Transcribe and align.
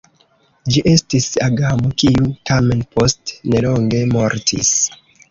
Ĝi 0.75 0.81
estis 0.91 1.25
agamo, 1.47 1.91
kiu 2.03 2.29
tamen 2.49 2.81
post 2.95 3.33
nelonge 3.51 4.01
mortis. 4.15 4.73